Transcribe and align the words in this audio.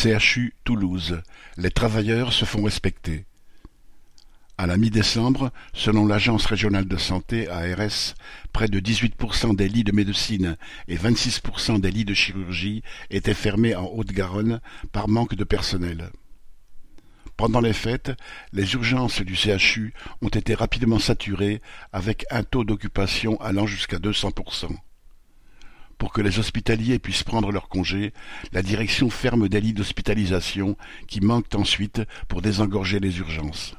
CHU 0.00 0.54
Toulouse, 0.62 1.22
les 1.56 1.72
travailleurs 1.72 2.32
se 2.32 2.44
font 2.44 2.62
respecter. 2.62 3.24
À 4.56 4.68
la 4.68 4.76
mi-décembre, 4.76 5.50
selon 5.72 6.06
l'Agence 6.06 6.46
régionale 6.46 6.86
de 6.86 6.96
santé 6.96 7.48
ARS, 7.48 8.14
près 8.52 8.68
de 8.68 8.78
18% 8.78 9.56
des 9.56 9.68
lits 9.68 9.82
de 9.82 9.90
médecine 9.90 10.56
et 10.86 10.96
26% 10.96 11.80
des 11.80 11.90
lits 11.90 12.04
de 12.04 12.14
chirurgie 12.14 12.84
étaient 13.10 13.34
fermés 13.34 13.74
en 13.74 13.86
Haute-Garonne 13.86 14.60
par 14.92 15.08
manque 15.08 15.34
de 15.34 15.42
personnel. 15.42 16.10
Pendant 17.36 17.60
les 17.60 17.72
fêtes, 17.72 18.12
les 18.52 18.74
urgences 18.74 19.22
du 19.22 19.34
CHU 19.34 19.94
ont 20.22 20.28
été 20.28 20.54
rapidement 20.54 21.00
saturées 21.00 21.60
avec 21.92 22.24
un 22.30 22.44
taux 22.44 22.62
d'occupation 22.62 23.36
allant 23.40 23.66
jusqu'à 23.66 23.98
200%. 23.98 24.76
Pour 25.98 26.12
que 26.12 26.20
les 26.20 26.38
hospitaliers 26.38 27.00
puissent 27.00 27.24
prendre 27.24 27.50
leur 27.50 27.68
congé, 27.68 28.12
la 28.52 28.62
direction 28.62 29.10
ferme 29.10 29.48
des 29.48 29.60
lits 29.60 29.72
d'hospitalisation 29.72 30.76
qui 31.08 31.20
manquent 31.20 31.54
ensuite 31.54 32.02
pour 32.28 32.40
désengorger 32.40 33.00
les 33.00 33.18
urgences. 33.18 33.74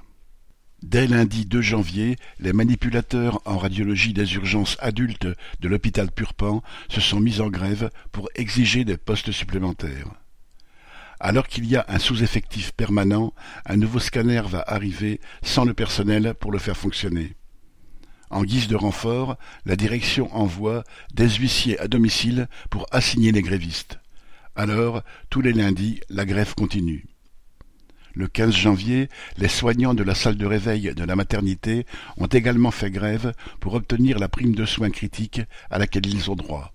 Dès 0.84 1.08
lundi 1.08 1.46
2 1.46 1.62
janvier, 1.62 2.16
les 2.40 2.54
manipulateurs 2.54 3.42
en 3.46 3.58
radiologie 3.58 4.14
des 4.14 4.36
urgences 4.36 4.78
adultes 4.80 5.28
de 5.60 5.68
l'hôpital 5.68 6.10
Purpan 6.12 6.62
se 6.90 7.02
sont 7.02 7.20
mis 7.20 7.42
en 7.42 7.50
grève 7.50 7.90
pour 8.12 8.30
exiger 8.36 8.86
des 8.86 8.96
postes 8.96 9.32
supplémentaires. 9.32 10.12
Alors 11.20 11.48
qu'il 11.48 11.66
y 11.66 11.76
a 11.76 11.86
un 11.90 12.00
sous-effectif 12.00 12.72
permanent, 12.72 13.34
un 13.66 13.76
nouveau 13.76 14.00
scanner 14.00 14.42
va 14.46 14.64
arriver 14.68 15.20
sans 15.42 15.66
le 15.66 15.74
personnel 15.74 16.34
pour 16.40 16.52
le 16.54 16.60
faire 16.60 16.78
fonctionner. 16.78 17.36
En 18.30 18.44
guise 18.44 18.68
de 18.68 18.76
renfort, 18.76 19.38
la 19.66 19.76
direction 19.76 20.34
envoie 20.36 20.84
des 21.14 21.30
huissiers 21.30 21.80
à 21.80 21.88
domicile 21.88 22.48
pour 22.70 22.86
assigner 22.92 23.32
les 23.32 23.42
grévistes. 23.42 24.00
Alors, 24.56 25.02
tous 25.30 25.42
les 25.42 25.54
lundis, 25.54 26.02
la 26.10 26.26
grève 26.26 26.54
continue. 26.54 27.06
Le 28.14 28.28
15 28.28 28.56
janvier, 28.56 29.10
les 29.38 29.48
soignants 29.48 29.94
de 29.94 30.04
la 30.04 30.16
salle 30.16 30.36
de 30.36 30.46
réveil 30.46 30.94
de 30.94 31.04
la 31.04 31.16
maternité 31.16 31.86
ont 32.18 32.28
également 32.28 32.72
fait 32.72 32.92
grève 32.92 33.34
pour 33.60 33.74
obtenir 33.76 34.20
la 34.20 34.28
prime 34.28 34.56
de 34.56 34.66
soins 34.66 34.90
critiques 34.90 35.42
à 35.70 35.78
laquelle 35.78 36.06
ils 36.06 36.30
ont 36.30 36.36
droit. 36.36 36.74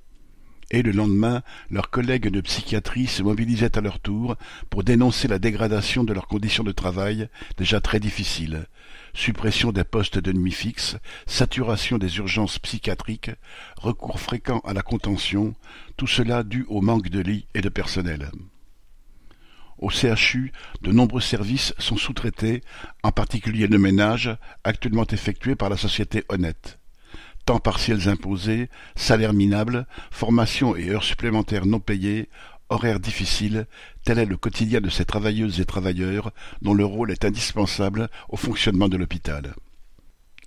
Et 0.75 0.83
le 0.83 0.91
lendemain, 0.91 1.45
leurs 1.71 1.89
collègues 1.89 2.31
de 2.31 2.41
psychiatrie 2.41 3.07
se 3.07 3.23
mobilisaient 3.23 3.79
à 3.79 3.81
leur 3.81 4.01
tour 4.01 4.35
pour 4.71 4.83
dénoncer 4.83 5.29
la 5.29 5.39
dégradation 5.39 6.03
de 6.03 6.13
leurs 6.13 6.27
conditions 6.27 6.65
de 6.65 6.73
travail, 6.73 7.29
déjà 7.57 7.81
très 7.81 8.01
difficiles. 8.01 8.67
Suppression 9.13 9.71
des 9.71 9.85
postes 9.85 10.19
de 10.19 10.33
nuit 10.33 10.51
fixes, 10.51 10.97
saturation 11.27 11.97
des 11.97 12.17
urgences 12.17 12.59
psychiatriques, 12.59 13.31
recours 13.77 14.19
fréquent 14.19 14.59
à 14.65 14.73
la 14.73 14.83
contention, 14.83 15.55
tout 15.97 16.09
cela 16.09 16.43
dû 16.43 16.65
au 16.69 16.81
manque 16.81 17.09
de 17.09 17.21
lits 17.21 17.47
et 17.55 17.61
de 17.61 17.69
personnel. 17.69 18.33
Au 19.79 19.91
CHU, 19.91 20.51
de 20.83 20.91
nombreux 20.91 21.21
services 21.21 21.73
sont 21.79 21.97
sous-traités, 21.97 22.65
en 23.05 23.13
particulier 23.13 23.69
le 23.69 23.79
ménage, 23.79 24.37
actuellement 24.65 25.07
effectué 25.07 25.55
par 25.55 25.69
la 25.69 25.77
société 25.77 26.25
Honnête 26.29 26.81
temps 27.45 27.59
partiels 27.59 28.09
imposés, 28.09 28.69
salaire 28.97 29.33
minable, 29.33 29.87
formation 30.11 30.77
et 30.77 30.91
heures 30.91 31.05
supplémentaires 31.05 31.67
non 31.67 31.81
payées, 31.81 32.29
horaires 32.69 33.01
difficiles, 33.01 33.67
tel 34.05 34.19
est 34.19 34.27
le 34.27 34.37
quotidien 34.37 34.81
de 34.81 34.91
ces 34.91 35.05
travailleuses 35.05 35.61
et 35.61 35.65
travailleurs 35.65 36.33
dont 36.63 36.75
le 36.75 36.85
rôle 36.85 37.11
est 37.11 37.25
indispensable 37.25 38.09
au 38.29 38.37
fonctionnement 38.37 38.89
de 38.89 38.97
l'hôpital. 38.97 39.55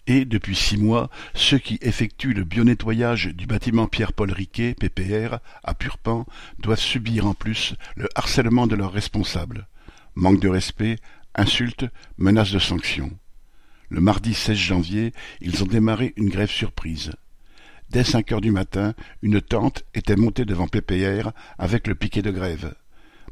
Et, 0.10 0.24
depuis 0.24 0.56
six 0.56 0.78
mois, 0.78 1.10
ceux 1.34 1.58
qui 1.58 1.78
effectuent 1.82 2.34
le 2.34 2.46
bionettoyage 2.46 3.28
du 3.28 3.46
bâtiment 3.46 3.88
Pierre-Paul 3.88 4.32
Riquet, 4.32 4.74
PPR, 4.74 5.40
à 5.64 5.74
Purpan, 5.74 6.26
doivent 6.60 6.80
subir 6.80 7.28
en 7.28 7.34
plus 7.34 7.76
le 7.98 8.08
harcèlement 8.16 8.68
de 8.68 8.76
leurs 8.76 8.94
responsables. 8.94 9.68
Manque 10.16 10.40
de 10.40 10.48
respect, 10.48 10.98
insultes, 11.36 11.86
menaces 12.18 12.54
de 12.54 12.60
sanctions. 12.60 13.12
Le 13.90 14.02
mardi 14.02 14.34
16 14.34 14.58
janvier, 14.58 15.14
ils 15.40 15.64
ont 15.64 15.68
démarré 15.68 16.14
une 16.18 16.30
grève 16.30 16.50
surprise. 16.50 17.12
Dès 17.90 18.04
cinq 18.04 18.32
heures 18.32 18.42
du 18.42 18.52
matin, 18.52 18.94
une 19.22 19.42
tente 19.42 19.86
était 19.94 20.18
montée 20.18 20.44
devant 20.44 20.68
PPR 20.68 21.32
avec 21.58 21.88
le 21.88 21.96
piquet 21.96 22.22
de 22.22 22.32
grève. 22.32 22.76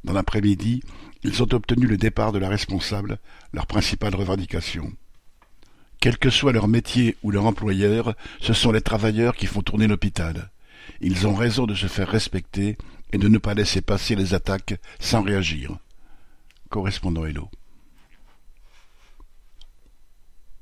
Dans 0.05 0.13
l'après-midi, 0.13 0.81
ils 1.23 1.43
ont 1.43 1.53
obtenu 1.53 1.87
le 1.87 1.97
départ 1.97 2.31
de 2.31 2.39
la 2.39 2.47
responsable, 2.47 3.17
leur 3.51 3.67
principale 3.67 4.15
revendication. 4.15 4.93
Quel 5.99 6.17
que 6.17 6.29
soit 6.29 6.53
leur 6.53 6.67
métier 6.67 7.17
ou 7.23 7.31
leur 7.31 7.45
employeur, 7.45 8.15
ce 8.39 8.53
sont 8.53 8.71
les 8.71 8.81
travailleurs 8.81 9.35
qui 9.35 9.47
font 9.47 9.61
tourner 9.61 9.87
l'hôpital. 9.87 10.51
Ils 11.01 11.27
ont 11.27 11.33
raison 11.33 11.65
de 11.65 11.75
se 11.75 11.87
faire 11.87 12.07
respecter 12.07 12.77
et 13.11 13.17
de 13.17 13.27
ne 13.27 13.39
pas 13.39 13.55
laisser 13.55 13.81
passer 13.81 14.15
les 14.15 14.33
attaques 14.33 14.79
sans 14.99 15.21
réagir. 15.21 15.77
Correspondant 16.69 17.25
Hello. 17.25 17.49